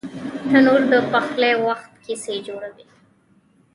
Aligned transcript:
تنور 0.49 0.81
د 0.91 0.93
پخلي 1.11 1.53
وخت 1.65 1.91
کیسې 2.05 2.35
جوړوي 2.47 2.85